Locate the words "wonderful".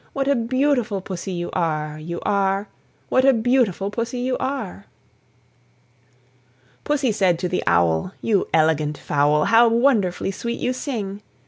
9.69-10.31